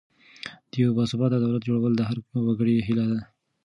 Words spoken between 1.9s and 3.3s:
د هر وګړي هیله ده.